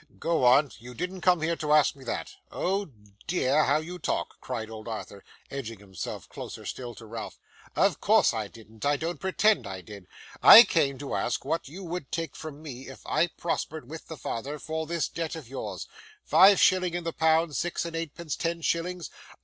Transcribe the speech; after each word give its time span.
'Go 0.17 0.43
on. 0.45 0.71
You 0.79 0.95
didn't 0.95 1.21
come 1.21 1.43
here 1.43 1.55
to 1.57 1.73
ask 1.73 1.95
me 1.95 2.03
that.' 2.05 2.33
'Oh 2.51 2.87
dear, 3.27 3.65
how 3.65 3.77
you 3.77 3.99
talk!' 3.99 4.37
cried 4.41 4.67
old 4.67 4.87
Arthur, 4.87 5.23
edging 5.51 5.77
himself 5.77 6.27
closer 6.27 6.65
still 6.65 6.95
to 6.95 7.05
Ralph. 7.05 7.37
'Of 7.75 8.01
course 8.01 8.33
I 8.33 8.47
didn't, 8.47 8.83
I 8.83 8.97
don't 8.97 9.19
pretend 9.19 9.67
I 9.67 9.81
did! 9.81 10.07
I 10.41 10.63
came 10.63 10.97
to 10.97 11.13
ask 11.13 11.45
what 11.45 11.67
you 11.69 11.83
would 11.83 12.11
take 12.11 12.35
from 12.35 12.63
me, 12.63 12.87
if 12.87 13.05
I 13.05 13.27
prospered 13.27 13.87
with 13.87 14.07
the 14.07 14.17
father, 14.17 14.57
for 14.57 14.87
this 14.87 15.07
debt 15.07 15.35
of 15.35 15.47
yours. 15.47 15.87
Five 16.25 16.59
shillings 16.59 16.95
in 16.95 17.03
the 17.03 17.13
pound, 17.13 17.55
six 17.55 17.85
and 17.85 17.95
eightpence, 17.95 18.35
ten 18.35 18.61
shillings? 18.61 19.11